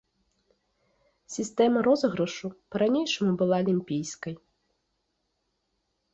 [1.35, 4.39] Сістэма розыгрышу па-ранейшаму была алімпійскай.